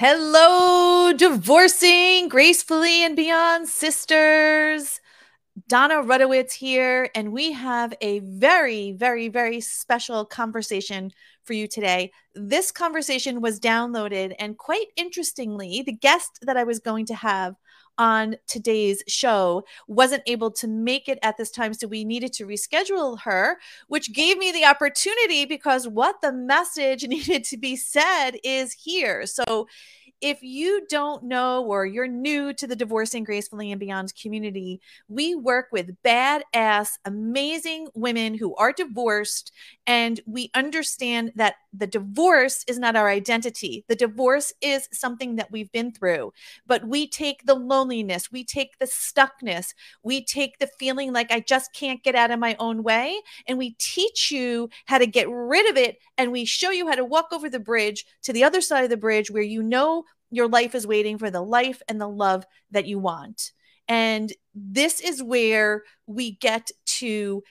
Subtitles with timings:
[0.00, 5.00] Hello, divorcing gracefully and beyond sisters.
[5.66, 11.10] Dona Rutowicz here, and we have a very, very, very special conversation
[11.42, 12.12] for you today.
[12.36, 17.56] This conversation was downloaded, and quite interestingly, the guest that I was going to have
[17.98, 21.74] on today's show wasn't able to make it at this time.
[21.74, 23.58] So we needed to reschedule her,
[23.88, 29.26] which gave me the opportunity because what the message needed to be said is here.
[29.26, 29.66] So
[30.20, 35.34] if you don't know or you're new to the Divorcing Gracefully and Beyond community, we
[35.34, 39.52] work with badass, amazing women who are divorced.
[39.86, 43.84] And we understand that the divorce is not our identity.
[43.88, 46.32] The divorce is something that we've been through,
[46.66, 51.40] but we take the loneliness, we take the stuckness, we take the feeling like I
[51.40, 53.20] just can't get out of my own way.
[53.46, 55.98] And we teach you how to get rid of it.
[56.16, 58.90] And we show you how to walk over the bridge to the other side of
[58.90, 62.44] the bridge where you know your life is waiting for the life and the love
[62.70, 63.52] that you want.
[63.86, 67.42] And this is where we get to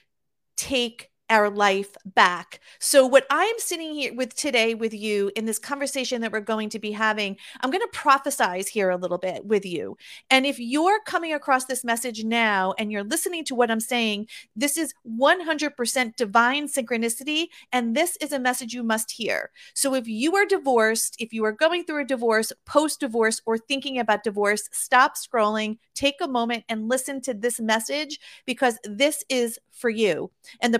[0.56, 2.60] take our life back.
[2.78, 6.68] So, what I'm sitting here with today with you in this conversation that we're going
[6.70, 9.96] to be having, I'm going to prophesize here a little bit with you.
[10.30, 14.28] And if you're coming across this message now and you're listening to what I'm saying,
[14.56, 17.46] this is 100% divine synchronicity.
[17.72, 19.50] And this is a message you must hear.
[19.74, 23.58] So, if you are divorced, if you are going through a divorce, post divorce, or
[23.58, 29.24] thinking about divorce, stop scrolling, take a moment and listen to this message because this
[29.28, 30.30] is for you.
[30.60, 30.78] And the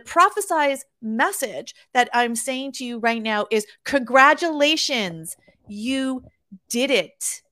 [1.02, 5.36] message that I'm saying to you right now is congratulations,
[5.66, 6.24] you
[6.68, 7.42] did it.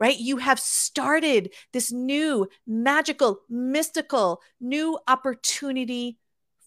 [0.00, 0.16] Right?
[0.16, 6.18] You have started this new magical, mystical, new opportunity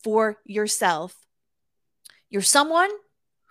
[0.03, 1.15] for yourself.
[2.29, 2.89] You're someone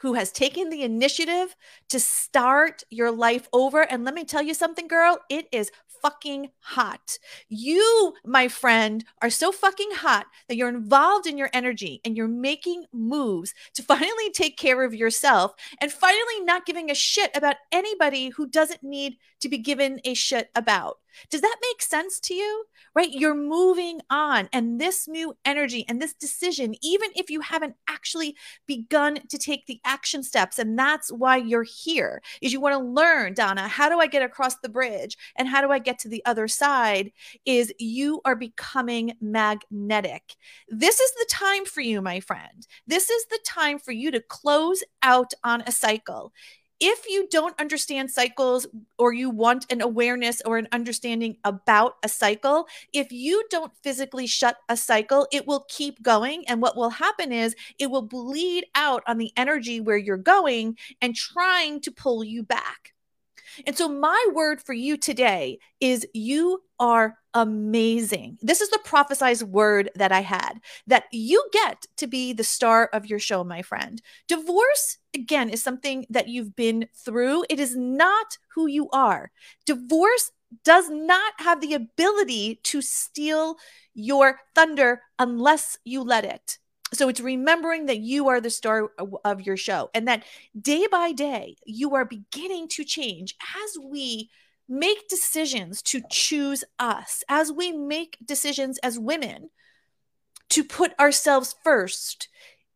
[0.01, 1.57] who has taken the initiative
[1.89, 3.83] to start your life over.
[3.83, 5.71] And let me tell you something, girl, it is
[6.03, 7.19] fucking hot.
[7.49, 12.29] You, my friend, are so fucking hot that you're involved in your energy and you're
[12.29, 17.57] making moves to finally take care of yourself and finally not giving a shit about
[17.73, 20.99] anybody who doesn't need to be given a shit about.
[21.29, 22.65] Does that make sense to you?
[22.95, 23.11] Right?
[23.11, 24.49] You're moving on.
[24.53, 28.37] And this new energy and this decision, even if you haven't actually
[28.67, 32.85] begun to take the action steps, and that's why you're here, is you want to
[32.85, 36.09] learn, Dona, how do I get across the bridge and how do I get to
[36.09, 37.13] the other side?
[37.45, 40.37] Is you are becoming magnetic.
[40.69, 42.67] This is the time for you, my friend.
[42.87, 46.33] This is the time for you to close out on a cycle
[46.81, 48.67] if you don't understand cycles
[48.99, 54.27] or you want an awareness or an understanding about a cycle, if you don't physically
[54.27, 56.45] shut a cycle, it will keep going.
[56.49, 60.79] And what will happen is it will bleed out on the energy where you're going
[61.03, 62.95] and trying to pull you back.
[63.67, 68.39] And so, my word for you today is you are amazing.
[68.43, 72.89] This is the prophesized word that I had that you get to be the star
[72.93, 74.01] of your show, my friend.
[74.29, 79.31] Divorce, again, is something that you've been through, it is not who you are.
[79.67, 80.33] Divorce
[80.65, 83.57] does not have the ability to steal
[83.95, 86.60] your thunder unless you let it
[86.93, 88.91] so it's remembering that you are the star
[89.25, 90.25] of your show and that
[90.61, 94.31] day by day you are beginning to change as we
[94.69, 99.51] make decisions to choose us as we make decisions as women
[100.49, 102.29] to put ourselves first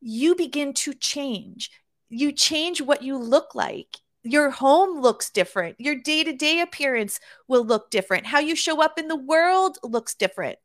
[0.06, 1.70] you begin to change.
[2.10, 3.96] You change what you look like.
[4.22, 5.76] Your home looks different.
[5.80, 8.26] Your day-to-day appearance will look different.
[8.26, 10.58] How you show up in the world looks different.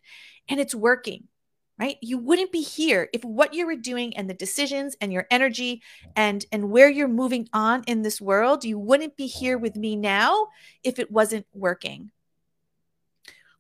[0.50, 1.30] And it's working
[1.80, 1.98] right?
[2.02, 5.82] You wouldn't be here if what you were doing and the decisions and your energy
[6.16, 9.96] and and where you're moving on in this world you wouldn't be here with me
[9.96, 10.48] now
[10.84, 12.12] if it wasn't working.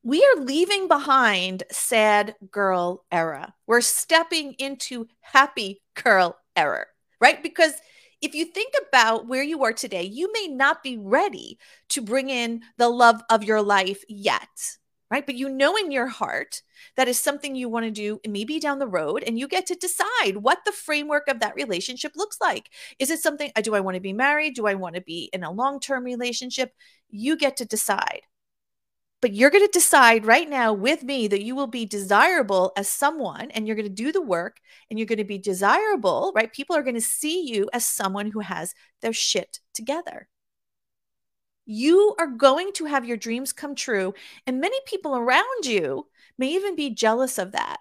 [0.01, 3.53] We are leaving behind sad girl era.
[3.67, 6.85] We're stepping into happy girl era
[7.19, 7.41] right?
[7.43, 7.73] Because
[8.21, 11.57] if you think about where you are today you may not be ready
[11.89, 14.77] to bring in the love of your life yet
[15.11, 15.25] right?
[15.25, 16.61] But you know in your heart
[16.97, 19.75] that is something you want to do maybe down the road, and you get to
[19.75, 22.69] decide what the framework of that relationship looks like.
[22.99, 24.55] Is it something, uh, do I want to be married?
[24.55, 26.73] Do I want to be in a long term relationship?
[27.09, 28.21] You get to decide.
[29.21, 32.87] But you're going to decide right now with me that you will be desirable as
[32.87, 34.57] someone and you're going to do the work
[34.89, 36.53] and you're going to be desirable, right?
[36.53, 40.28] People are going to see you as someone who has their shit together
[41.69, 44.13] you are going to have your dreams come true.
[44.47, 46.07] And many people around you
[46.37, 47.77] may even be jealous of that.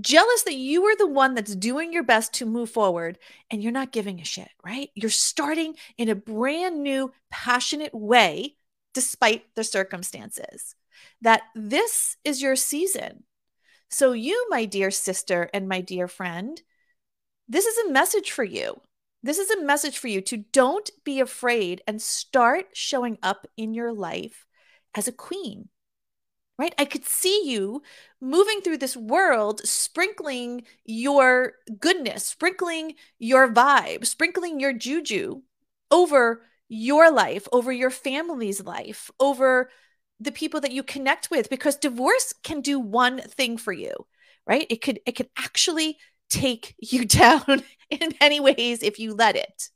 [0.00, 3.18] jealous that you are the one that's doing your best to move forward
[3.50, 4.90] and you're not giving a shit, right?
[4.94, 8.56] You're starting in a brand new, passionate way
[8.94, 10.74] despite the circumstances.
[11.22, 13.24] That this is your season.
[13.90, 16.60] So, you, my dear sister and my dear friend,
[17.48, 18.80] this is a message for you.
[19.22, 23.72] This is a message for you to don't be afraid and start showing up in
[23.74, 24.46] your life
[24.94, 25.68] as a queen,
[26.58, 26.74] right?
[26.78, 27.82] I could see you
[28.20, 35.42] moving through this world, sprinkling your goodness, sprinkling your vibe, sprinkling your juju
[35.90, 39.70] over your life, over your family's life, over
[40.20, 43.92] the people that you connect with because divorce can do one thing for you,
[44.46, 44.66] right?
[44.70, 45.98] It could it could actually
[46.30, 47.62] take you down
[48.00, 49.70] in many ways if you let it.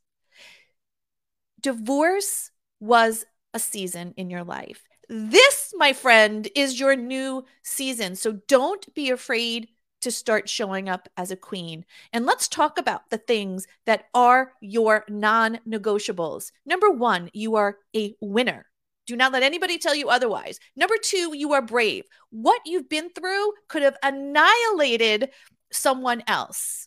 [1.61, 4.83] Divorce was a season in your life.
[5.09, 8.15] This, my friend, is your new season.
[8.15, 9.69] So don't be afraid
[10.01, 11.85] to start showing up as a queen.
[12.13, 16.51] And let's talk about the things that are your non negotiables.
[16.65, 18.67] Number one, you are a winner.
[19.07, 20.59] Do not let anybody tell you otherwise.
[20.75, 22.03] Number two, you are brave.
[22.29, 25.29] What you've been through could have annihilated
[25.71, 26.86] someone else.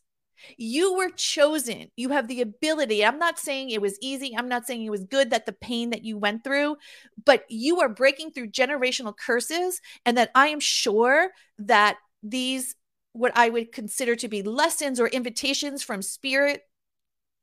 [0.56, 1.90] You were chosen.
[1.96, 3.04] You have the ability.
[3.04, 4.34] I'm not saying it was easy.
[4.36, 6.76] I'm not saying it was good that the pain that you went through,
[7.24, 9.80] but you are breaking through generational curses.
[10.04, 12.76] And that I am sure that these,
[13.12, 16.62] what I would consider to be lessons or invitations from spirit,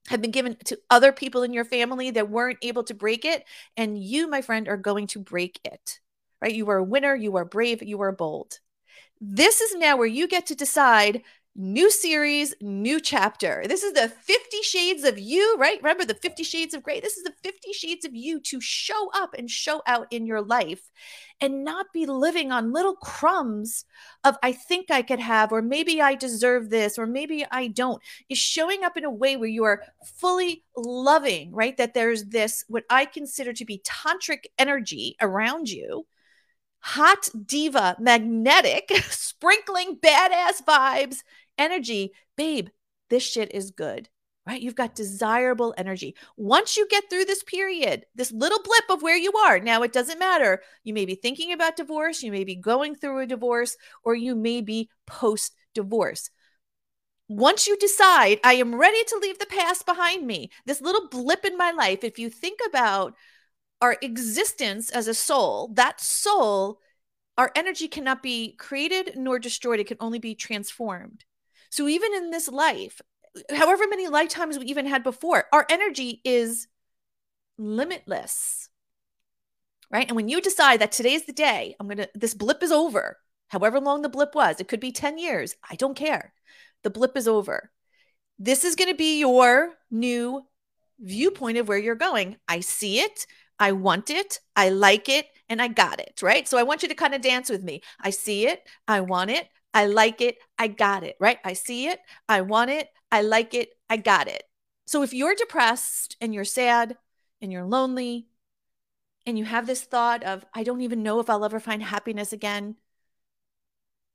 [0.07, 3.43] have been given to other people in your family that weren't able to break it.
[3.75, 5.99] And you, my friend, are going to break it,
[6.41, 6.53] right?
[6.53, 7.13] You are a winner.
[7.13, 7.83] You are brave.
[7.83, 8.59] You are bold.
[9.19, 11.23] This is now where you get to decide
[11.59, 13.63] new series, new chapter.
[13.67, 15.81] This is the 50 shades of you, right?
[15.81, 16.99] Remember the 50 shades of gray?
[16.99, 20.41] This is the 50 shades of you to show up and show out in your
[20.41, 20.91] life
[21.41, 23.85] and not be living on little crumbs
[24.23, 28.01] of I think I could have, or maybe I deserve this, or maybe I don't.
[28.29, 31.75] Is showing up in a way where you are fully loving, right?
[31.77, 36.05] That there's this, what I consider to be tantric energy around you
[36.79, 41.17] hot diva, magnetic, sprinkling badass vibes
[41.57, 42.69] energy, babe,
[43.09, 44.09] this shit is good,
[44.45, 44.61] right?
[44.61, 46.15] You've got desirable energy.
[46.35, 49.93] Once you get through this period, this little blip of where you are, now it
[49.93, 50.61] doesn't matter.
[50.83, 54.35] You may be thinking about divorce, you may be going through a divorce, or you
[54.35, 56.29] may be post divorce.
[57.29, 61.43] Once you decide, I am ready to leave the past behind me, this little blip
[61.43, 63.15] in my life, if you think about
[63.81, 66.79] our existence as a soul, that soul,
[67.37, 69.79] our energy cannot be created nor destroyed.
[69.79, 71.23] It can only be transformed.
[71.69, 73.01] So even in this life,
[73.53, 76.67] however many lifetimes we even had before, our energy is
[77.57, 78.69] limitless.
[79.89, 80.07] Right?
[80.07, 83.17] And when you decide that today's the day, I'm going to this blip is over.
[83.47, 85.55] However long the blip was, it could be 10 years.
[85.69, 86.33] I don't care.
[86.83, 87.71] The blip is over.
[88.37, 90.45] This is going to be your new
[90.99, 92.37] viewpoint of where you're going.
[92.47, 93.25] I see it.
[93.59, 94.39] I want it.
[94.55, 95.27] I like it.
[95.49, 96.19] And I got it.
[96.21, 96.47] Right.
[96.47, 97.81] So I want you to kind of dance with me.
[98.01, 98.67] I see it.
[98.87, 99.47] I want it.
[99.77, 100.39] I like it.
[100.57, 101.37] I got it, right?
[101.45, 101.99] I see it.
[102.27, 102.89] I want it.
[103.11, 103.69] I like it.
[103.87, 104.41] I got it.
[104.87, 106.97] So if you're depressed and you're sad
[107.43, 108.25] and you're lonely
[109.27, 112.33] and you have this thought of, I don't even know if I'll ever find happiness
[112.33, 112.77] again,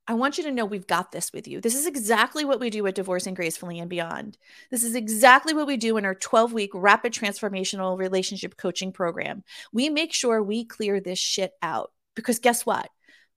[0.05, 1.61] I want you to know we've got this with you.
[1.61, 4.37] This is exactly what we do at Divorcing Gracefully and Beyond.
[4.69, 9.45] This is exactly what we do in our 12 week rapid transformational relationship coaching program.
[9.71, 12.89] We make sure we clear this shit out because guess what?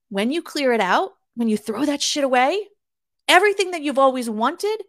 [0.09, 2.67] When you clear it out, when you throw that shit away,
[3.27, 4.81] everything that you've always wanted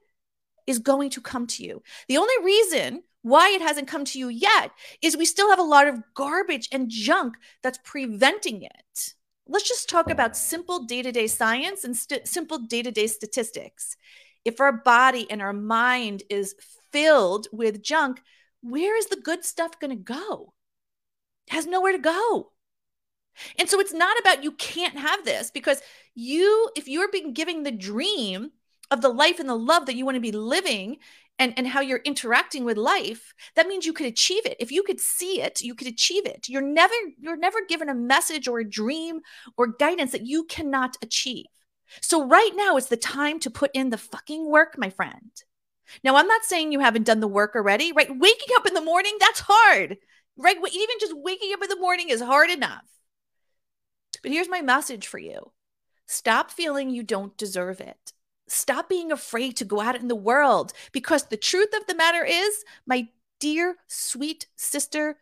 [0.67, 1.83] is going to come to you.
[2.09, 4.71] The only reason why it hasn't come to you yet
[5.02, 9.14] is we still have a lot of garbage and junk that's preventing it.
[9.47, 13.09] Let's just talk about simple day to day science and st- simple day to day
[13.09, 13.97] statistics.
[14.45, 16.55] If our body and our mind is
[16.93, 18.23] filled with junk,
[18.62, 20.55] where is the good stuff going to go?
[21.47, 22.52] It has nowhere to go.
[23.59, 25.80] And so it's not about you can't have this because
[26.14, 28.50] you, if you're being giving the dream
[28.90, 30.99] of the life and the love that you want to be living
[31.38, 34.57] and, and how you're interacting with life, that means you could achieve it.
[34.59, 36.49] If you could see it, you could achieve it.
[36.49, 39.21] You're never, you're never given a message or a dream
[39.57, 41.47] or guidance that you cannot achieve.
[42.00, 45.30] So right now is the time to put in the fucking work, my friend.
[46.04, 48.09] Now, I'm not saying you haven't done the work already, right?
[48.11, 49.97] Waking up in the morning, that's hard,
[50.37, 50.57] right?
[50.57, 52.85] Even just waking up in the morning is hard enough.
[54.23, 55.53] But here's my message for you
[56.07, 58.13] stop feeling you don't deserve it.
[58.49, 62.25] Stop being afraid to go out in the world because the truth of the matter
[62.25, 63.09] is, my
[63.41, 65.19] dear, sweet sister,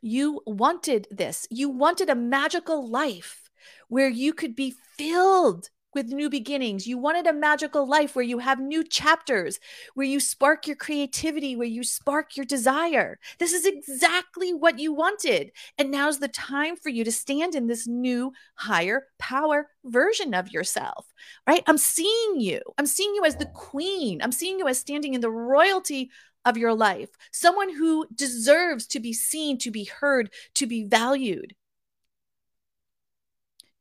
[0.00, 1.46] you wanted this.
[1.50, 3.50] You wanted a magical life
[3.88, 6.86] where you could be filled with new beginnings.
[6.86, 9.58] You wanted a magical life where you have new chapters,
[9.94, 13.18] where you spark your creativity, where you spark your desire.
[13.38, 15.52] This is exactly what you wanted.
[15.78, 20.52] And now's the time for you to stand in this new, higher power version of
[20.52, 21.06] yourself,
[21.46, 21.62] right?
[21.66, 22.60] I'm seeing you.
[22.76, 24.20] I'm seeing you as the queen.
[24.22, 26.10] I'm seeing you as standing in the royalty
[26.44, 31.54] of your life, someone who deserves to be seen, to be heard, to be valued.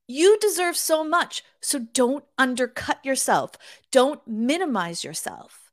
[0.08, 1.44] You deserve so much.
[1.62, 3.52] So don't undercut yourself.
[3.92, 5.72] Don't minimize yourself.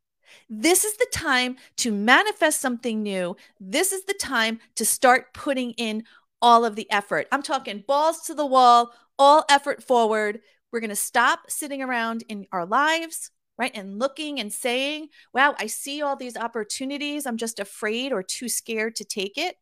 [0.51, 3.37] This is the time to manifest something new.
[3.61, 6.05] This is the time to start putting in
[6.43, 7.29] all of the effort.
[7.33, 10.41] I'm talking balls to the wall, all effort forward.
[10.71, 13.71] We're going to stop sitting around in our lives, right?
[13.75, 17.25] And looking and saying, wow, I see all these opportunities.
[17.25, 19.57] I'm just afraid or too scared to take it.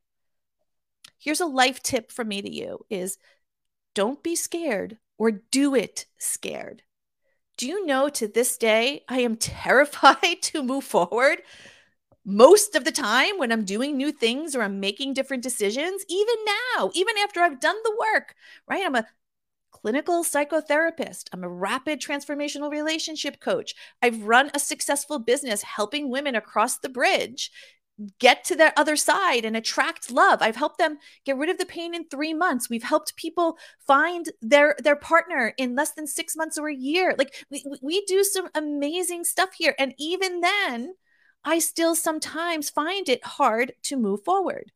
[1.18, 3.18] Here's a life tip from me to you is
[3.94, 6.82] don't be scared or do it scared.
[7.56, 11.42] Do you know to this day, I am terrified to move forward
[12.24, 16.34] most of the time when I'm doing new things or I'm making different decisions, even
[16.76, 18.34] now, even after I've done the work,
[18.68, 18.84] right?
[18.84, 19.06] I'm a
[19.72, 21.24] clinical psychotherapist.
[21.32, 23.74] I'm a rapid transformational relationship coach.
[24.00, 27.50] I've run a successful business helping women across the bridge
[28.18, 30.40] get to their other side and attract love.
[30.42, 32.70] I've helped them get rid of the pain in three months.
[32.70, 37.14] We've helped people find their their partner in less than six months or a year.
[37.16, 39.74] Like we, we do some amazing stuff here.
[39.78, 40.94] And even then
[41.44, 44.70] i still sometimes find it hard to move forward.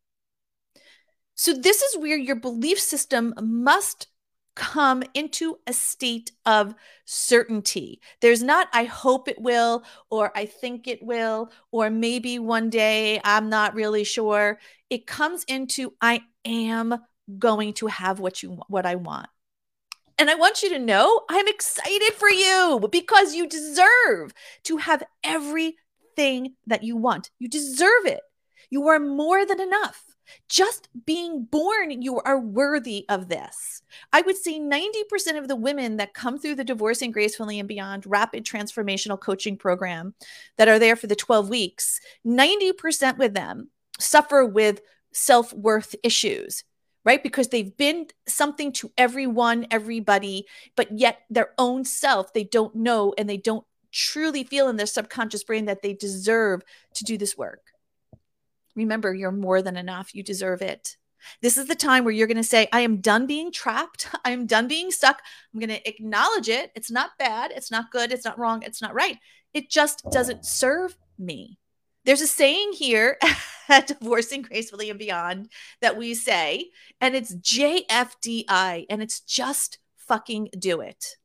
[1.35, 4.09] So this is where your belief system must
[4.57, 8.01] come into a state of certainty.
[8.21, 13.21] There's not, I hope it will, or I think it will, or maybe one day,
[13.23, 14.59] I'm not really sure.
[14.91, 16.99] It comes into, I am
[17.39, 19.29] going to have what you what I want.
[20.19, 24.33] And I want you to know I'm excited for you because you deserve
[24.65, 27.31] to have everything that you want.
[27.39, 28.21] You deserve it.
[28.71, 30.16] You are more than enough.
[30.49, 33.83] Just being born, you are worthy of this.
[34.13, 38.07] I would say 90% of the women that come through the Divorcing Gracefully and Beyond
[38.07, 40.15] rapid transformational coaching program
[40.57, 44.81] that are there for the 12 weeks, 90% with them suffer with
[45.13, 46.65] self worth issues,
[47.05, 47.23] right?
[47.23, 53.15] Because they've been something to everyone, everybody, but yet their own self, they don't know
[53.17, 56.63] and they don't truly feel in their subconscious brain that they deserve
[56.95, 57.73] to do this work.
[58.77, 60.15] Remember, you're more than enough.
[60.15, 60.97] You deserve it.
[61.43, 64.09] This is the time where you're going to say, I am done being trapped.
[64.25, 65.21] I am done being stuck.
[65.53, 66.71] I'm going to acknowledge it.
[66.75, 67.53] It's not bad.
[67.55, 68.13] It's not good.
[68.13, 68.63] It's not wrong.
[68.63, 69.19] It's not right.
[69.55, 71.59] It just doesn't serve me.
[72.05, 73.19] There's a saying here
[73.69, 80.51] at Divorcing Gracefully and Beyond that we say, and it's JFDI, and it's just fucking
[80.57, 81.17] do it.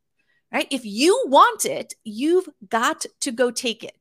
[0.51, 0.67] Right?
[0.72, 4.00] If you want it, you've got to go take it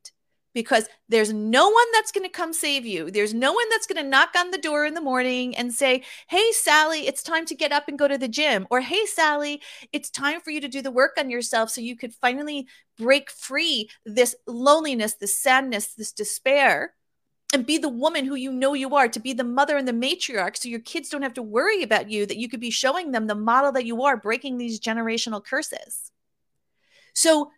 [0.52, 3.11] because there's no one that's going to come save you.
[3.11, 6.02] There's no one that's going to knock on the door in the morning and say,
[6.28, 8.66] Hey, Sally, it's time to get up and go to the gym.
[8.71, 9.61] Or, Hey, Sally,
[9.92, 12.66] it's time for you to do the work on yourself so you could finally
[12.99, 16.95] break free this loneliness, this sadness, this despair.
[17.52, 19.92] And be the woman who you know you are, to be the mother and the
[19.92, 23.11] matriarch, so your kids don't have to worry about you, that you could be showing
[23.11, 26.12] them the model that you are, breaking these generational curses.
[27.12, 27.50] So,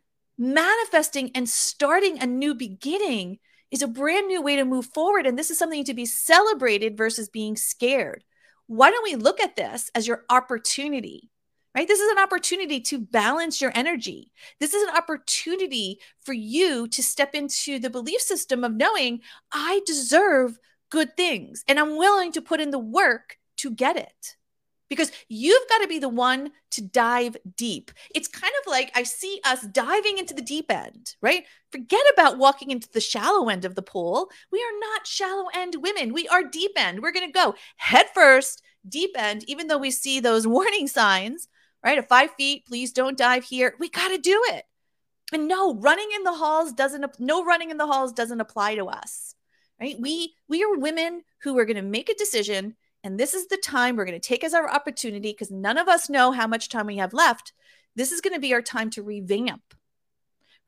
[0.42, 3.38] manifesting and starting a new beginning
[3.70, 5.24] is a brand new way to move forward.
[5.24, 8.24] And this is something to be celebrated versus being scared.
[8.66, 11.30] Why don't we look at this as your opportunity?
[11.74, 11.88] Right?
[11.88, 14.30] This is an opportunity to balance your energy.
[14.60, 19.20] This is an opportunity for you to step into the belief system of knowing
[19.52, 20.58] I deserve
[20.90, 24.36] good things and I'm willing to put in the work to get it
[24.92, 27.90] because you've got to be the one to dive deep.
[28.14, 31.44] It's kind of like I see us diving into the deep end, right?
[31.70, 34.28] Forget about walking into the shallow end of the pool.
[34.50, 36.12] We are not shallow end women.
[36.12, 37.00] We are deep end.
[37.00, 41.48] We're going to go head first, deep end, even though we see those warning signs,
[41.82, 41.96] right?
[41.96, 43.74] At five feet, please don't dive here.
[43.80, 44.64] We got to do it.
[45.32, 48.88] And no, running in the halls doesn't, no running in the halls doesn't apply to
[48.88, 49.34] us,
[49.80, 49.96] right?
[49.98, 53.56] We, we are women who are going to make a decision and this is the
[53.56, 56.68] time we're going to take as our opportunity because none of us know how much
[56.68, 57.52] time we have left.
[57.96, 59.74] This is going to be our time to revamp,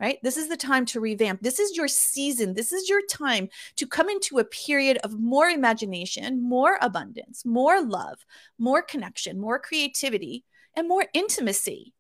[0.01, 0.19] right?
[0.23, 1.43] This is the time to revamp.
[1.43, 2.55] This is your season.
[2.55, 7.81] This is your time to come into a period of more imagination, more abundance, more
[7.81, 8.27] love,
[8.59, 10.45] more connection, more creativity,
[10.77, 11.95] and more intimacy.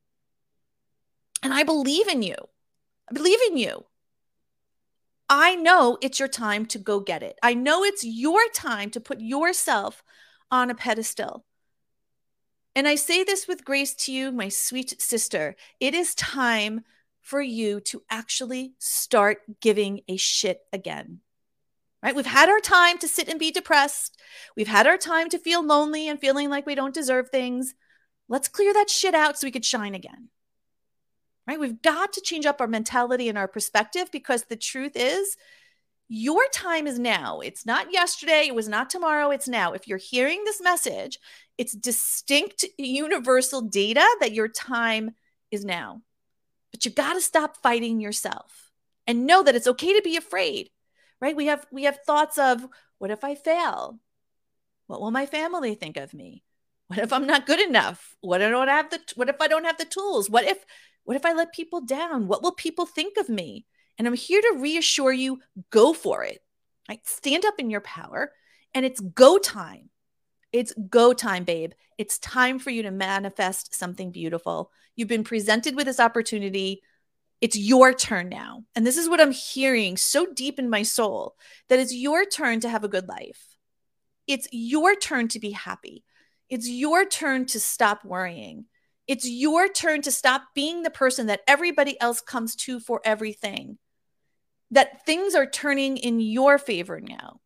[1.42, 2.36] And I believe in you.
[3.08, 3.84] I believe in you.
[5.28, 7.38] I know it's your time to go get it.
[7.42, 10.02] I know it's your time to put yourself
[10.54, 11.44] on a pedestal.
[12.76, 15.56] And I say this with grace to you, my sweet sister.
[15.80, 16.82] It is time
[17.20, 21.20] for you to actually start giving a shit again.
[22.02, 22.14] Right?
[22.14, 24.16] We've had our time to sit and be depressed.
[24.56, 27.74] We've had our time to feel lonely and feeling like we don't deserve things.
[28.28, 30.28] Let's clear that shit out so we could shine again.
[31.48, 31.58] Right?
[31.58, 35.36] We've got to change up our mentality and our perspective because the truth is,
[36.08, 37.40] your time is now.
[37.40, 38.44] It's not yesterday.
[38.46, 39.30] It was not tomorrow.
[39.30, 39.72] It's now.
[39.72, 41.18] If you're hearing this message,
[41.56, 45.12] it's distinct, universal data that your time
[45.50, 46.02] is now.
[46.72, 48.70] But you got to stop fighting yourself
[49.06, 50.70] and know that it's okay to be afraid.
[51.20, 51.36] Right?
[51.36, 52.66] We have we have thoughts of
[52.98, 53.98] what if I fail?
[54.86, 56.42] What will my family think of me?
[56.88, 58.14] What if I'm not good enough?
[58.20, 60.28] What if I don't have the what if I don't have the tools?
[60.28, 60.58] What if
[61.04, 62.28] what if I let people down?
[62.28, 63.64] What will people think of me?
[63.98, 66.40] And I'm here to reassure you go for it.
[66.88, 67.06] Right?
[67.06, 68.32] Stand up in your power
[68.74, 69.90] and it's go time.
[70.52, 71.72] It's go time, babe.
[71.98, 74.70] It's time for you to manifest something beautiful.
[74.94, 76.82] You've been presented with this opportunity.
[77.40, 78.64] It's your turn now.
[78.74, 81.36] And this is what I'm hearing so deep in my soul
[81.68, 83.56] that it's your turn to have a good life.
[84.26, 86.04] It's your turn to be happy.
[86.48, 88.66] It's your turn to stop worrying.
[89.06, 93.78] It's your turn to stop being the person that everybody else comes to for everything
[94.74, 97.40] that things are turning in your favor now,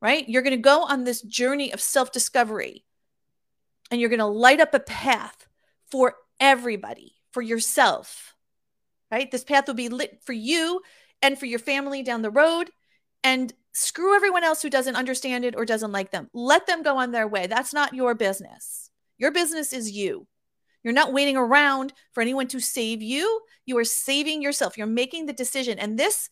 [0.00, 0.28] right?
[0.28, 2.84] You're going to go on this journey of self discovery
[3.90, 5.46] and you're going to light up a path
[5.90, 8.34] for everybody, for yourself,
[9.10, 9.30] right?
[9.30, 10.80] This path will be lit for you
[11.20, 12.70] and for your family down the road.
[13.24, 16.28] And screw everyone else who doesn't understand it or doesn't like them.
[16.32, 17.46] Let them go on their way.
[17.46, 18.90] That's not your business.
[19.18, 20.26] Your business is you.
[20.82, 23.40] You're not waiting around for anyone to save you.
[23.64, 24.76] You are saving yourself.
[24.76, 25.78] You're making the decision.
[25.78, 26.28] And this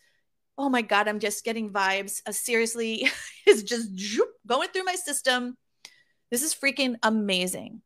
[0.61, 2.21] oh my God, I'm just getting vibes.
[2.27, 3.09] Uh, seriously,
[3.47, 3.89] is just
[4.47, 5.57] going through my system.
[6.31, 7.81] This is freaking amazing.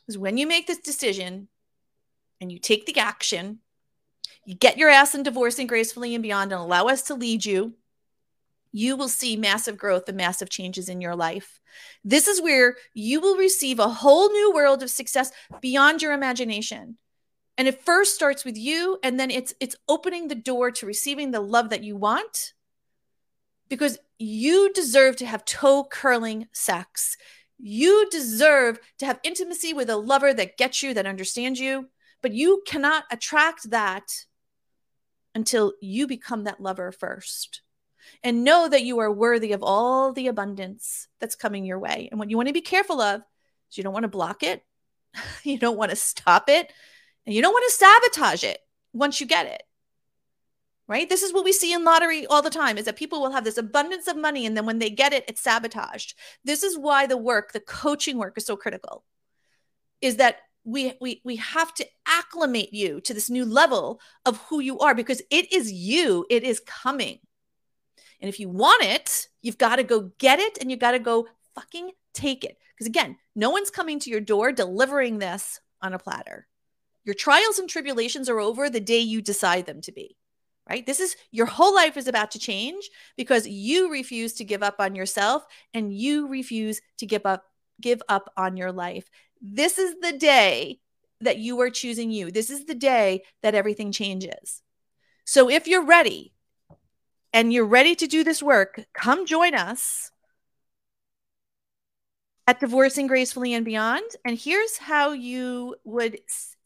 [0.00, 1.48] Because when you make this decision
[2.40, 3.60] and you take the action,
[4.44, 7.74] you get your ass in divorcing gracefully and beyond and allow us to lead you,
[8.72, 11.60] you will see massive growth and massive changes in your life.
[12.04, 16.98] This is where you will receive a whole new world of success beyond your imagination
[17.56, 21.30] and it first starts with you and then it's it's opening the door to receiving
[21.30, 22.54] the love that you want
[23.68, 27.16] because you deserve to have toe curling sex.
[27.58, 31.88] You deserve to have intimacy with a lover that gets you that understands you
[32.24, 34.24] but you cannot attract that
[35.34, 37.60] until you become that lover first.
[38.22, 42.08] And know that you are worthy of all the abundance that's coming your way.
[42.10, 43.20] And what you want to be careful of
[43.70, 44.64] is you don't want to block it.
[45.44, 46.72] You don't want to stop it
[47.26, 48.58] and you don't want to sabotage it
[48.92, 49.62] once you get it.
[50.86, 51.08] Right?
[51.08, 53.44] This is what we see in lottery all the time is that people will have
[53.44, 56.14] this abundance of money and then when they get it it's sabotaged.
[56.44, 59.04] This is why the work, the coaching work is so critical.
[60.02, 64.60] Is that we we we have to acclimate you to this new level of who
[64.60, 67.18] you are because it is you, it is coming.
[68.20, 70.98] And if you want it, you've got to go get it and you got to
[70.98, 72.56] go fucking take it.
[72.74, 76.46] Because again, no one's coming to your door delivering this on a platter.
[77.04, 80.16] Your trials and tribulations are over the day you decide them to be.
[80.68, 80.86] Right?
[80.86, 82.88] This is your whole life is about to change
[83.18, 87.44] because you refuse to give up on yourself and you refuse to give up
[87.80, 89.10] give up on your life.
[89.42, 90.80] This is the day
[91.20, 92.30] that you are choosing you.
[92.30, 94.62] This is the day that everything changes.
[95.26, 96.32] So if you're ready
[97.32, 100.10] and you're ready to do this work, come join us
[102.46, 104.04] at Divorcing Gracefully and Beyond.
[104.24, 106.18] And here's how you would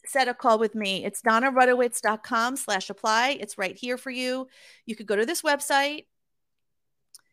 [0.09, 1.05] set a call with me.
[1.05, 3.39] It's donarutowicz.com slash apply.
[3.41, 4.49] It's right here for you.
[4.87, 6.07] You could go to this website.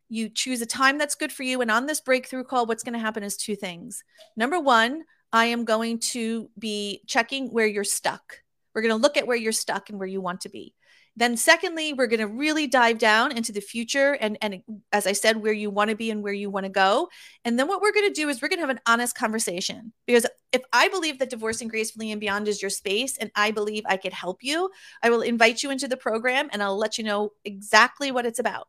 [0.10, 1.62] You choose a time that's good for you.
[1.62, 4.04] And on this breakthrough call, what's going to happen is two things.
[4.38, 8.42] Number one, I am going to be checking where you're stuck.
[8.74, 10.74] We're going to look at where you're stuck and where you want to be.
[11.16, 15.14] Then, secondly, we're going to really dive down into the future and, and as I
[15.14, 17.10] said, where you want to be and where you want to go.
[17.46, 19.94] And then what we're going to do is we're going to have an honest conversation.
[20.06, 23.84] Because if I believe that divorcing gracefully and beyond is your space and I believe
[23.88, 24.70] I could help you,
[25.02, 28.40] I will invite you into the program and I'll let you know exactly what it's
[28.40, 28.68] about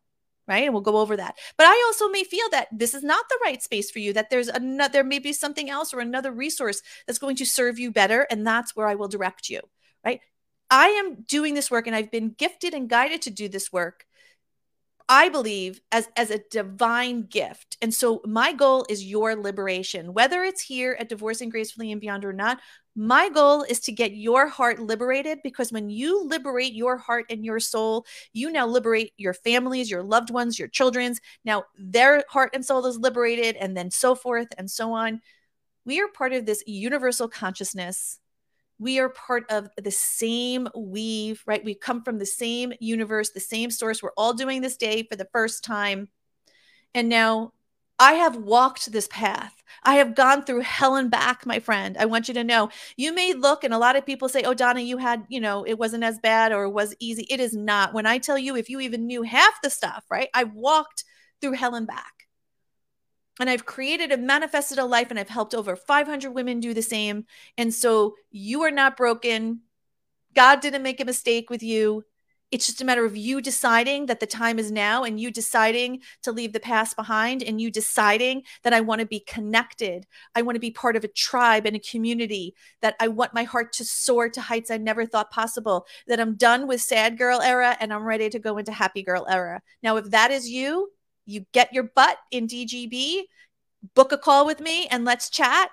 [0.49, 0.65] right?
[0.65, 1.37] And we'll go over that.
[1.57, 4.31] But i also may feel that this is not the right space for you that
[4.31, 7.91] there's another there may be something else or another resource that's going to serve you
[7.91, 9.61] better and that's where i will direct you
[10.05, 10.21] right
[10.71, 14.05] I am doing this work and I've been gifted and guided to do this work.
[15.09, 17.77] I believe as as a divine gift.
[17.81, 20.13] And so my goal is your liberation.
[20.15, 22.59] Whether it's here at Divorcing Gracefully and Beyond or not,
[22.97, 27.45] my goal is to get your heart liberated because when you liberate your heart and
[27.45, 31.21] your soul, you now liberate your families, your loved ones, your children's.
[31.45, 35.21] Now their heart and soul is liberated and then so forth and so on
[35.87, 38.19] We are part of this universal consciousness.
[38.79, 41.65] We are part of the same weave, right?
[41.65, 44.03] We come from the same universe, the same source.
[44.03, 46.09] We're all doing this day for the first time.
[46.95, 47.53] And now
[47.99, 49.55] I have walked this path.
[49.83, 51.97] I have gone through hell and back, my friend.
[51.99, 52.69] I want you to know.
[52.97, 55.65] You may look, and a lot of people say, Oh, Dona, you had, you know,
[55.65, 57.27] it wasn't as bad or it was easy.
[57.31, 57.95] It is not.
[57.95, 60.29] When I tell you, if you even knew half the stuff, right?
[60.35, 61.05] I walked
[61.41, 62.16] through hell and back.
[63.39, 66.83] And I've created and manifested a life, and I've helped over 500 women do the
[66.83, 67.27] same.
[67.59, 69.61] And so you are not broken.
[70.35, 72.05] God didn't make a mistake with you.
[72.53, 76.01] It's just a matter of you deciding that the time is now and you deciding
[76.23, 80.07] to leave the past behind and you deciding that I want to be connected.
[80.35, 83.43] I want to be part of a tribe and a community, that I want my
[83.43, 87.41] heart to soar to heights I never thought possible, that I'm done with sad girl
[87.41, 89.61] era and I'm ready to go into happy girl era.
[89.83, 90.93] Now, if that is you,
[91.27, 93.23] you get your butt in DGB,
[93.95, 95.71] book a call with me and let's chat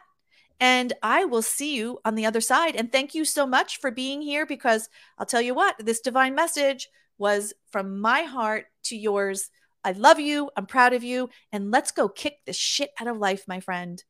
[0.59, 2.75] and I will see you on the other side.
[2.75, 4.87] And thank you so much for being here because
[5.17, 9.49] I'll tell you what, this divine message was from my heart to yours.
[9.83, 10.49] I love you.
[10.55, 11.29] I'm proud of you.
[11.51, 14.01] And let's go kick the shit out of life, my friend.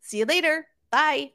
[0.00, 0.66] See you later.
[0.90, 1.32] Bye.